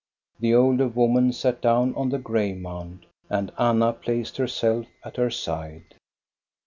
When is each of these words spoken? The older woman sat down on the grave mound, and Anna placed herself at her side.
The 0.39 0.55
older 0.55 0.87
woman 0.87 1.31
sat 1.31 1.61
down 1.61 1.93
on 1.93 2.09
the 2.09 2.17
grave 2.17 2.57
mound, 2.57 3.05
and 3.29 3.51
Anna 3.55 3.93
placed 3.93 4.37
herself 4.37 4.87
at 5.05 5.17
her 5.17 5.29
side. 5.29 5.93